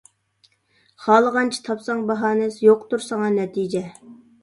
[1.03, 3.89] خالىغانچە تاپساڭ باھانە، يوقتۇر ساڭا نەتىجە.